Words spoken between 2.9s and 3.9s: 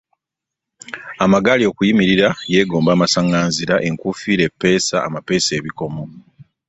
amasannanzira